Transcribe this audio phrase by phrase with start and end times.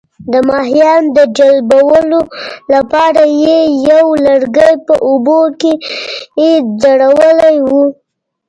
[0.31, 2.21] د ماهیانو د جلبولو
[2.73, 3.59] لپاره یې
[3.89, 5.73] یو لرګی په اوبو کې
[6.81, 7.85] ځړولی وو.